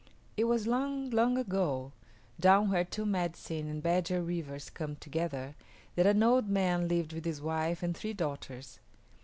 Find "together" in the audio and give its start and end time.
4.95-5.53